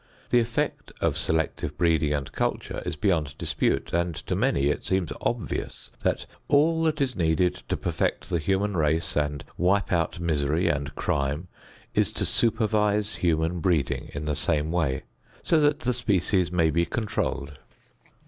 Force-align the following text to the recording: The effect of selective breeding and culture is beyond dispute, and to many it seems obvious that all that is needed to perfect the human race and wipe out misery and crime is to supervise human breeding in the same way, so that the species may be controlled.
The 0.31 0.39
effect 0.39 0.91
of 0.99 1.15
selective 1.15 1.77
breeding 1.77 2.11
and 2.11 2.31
culture 2.31 2.81
is 2.87 2.95
beyond 2.95 3.37
dispute, 3.37 3.93
and 3.93 4.15
to 4.15 4.35
many 4.35 4.69
it 4.69 4.83
seems 4.83 5.13
obvious 5.21 5.91
that 6.01 6.25
all 6.47 6.81
that 6.85 6.99
is 7.01 7.15
needed 7.15 7.61
to 7.69 7.77
perfect 7.77 8.31
the 8.31 8.39
human 8.39 8.75
race 8.75 9.15
and 9.15 9.45
wipe 9.59 9.91
out 9.93 10.19
misery 10.19 10.67
and 10.67 10.95
crime 10.95 11.49
is 11.93 12.11
to 12.13 12.25
supervise 12.25 13.17
human 13.17 13.59
breeding 13.59 14.09
in 14.15 14.25
the 14.25 14.35
same 14.35 14.71
way, 14.71 15.03
so 15.43 15.59
that 15.59 15.81
the 15.81 15.93
species 15.93 16.51
may 16.51 16.71
be 16.71 16.83
controlled. 16.87 17.59